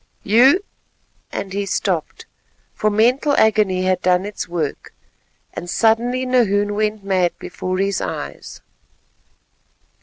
You——" 0.23 0.63
and 1.31 1.53
he 1.53 1.67
stopped, 1.67 2.25
for 2.73 2.89
mental 2.89 3.33
agony 3.37 3.83
had 3.83 4.01
done 4.01 4.25
its 4.25 4.47
work, 4.47 4.93
and 5.53 5.69
suddenly 5.69 6.25
Nahoon 6.25 6.73
went 6.73 7.03
mad 7.03 7.37
before 7.37 7.77
his 7.77 8.01
eyes. 8.01 8.61